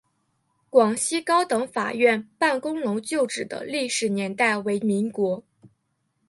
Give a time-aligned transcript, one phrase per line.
[0.71, 5.43] 广西高等法院办公楼旧址的历史年代为民国。